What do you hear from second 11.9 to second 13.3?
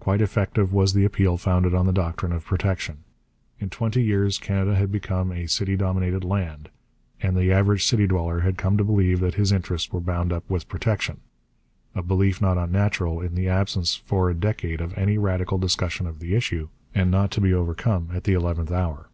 a belief not unnatural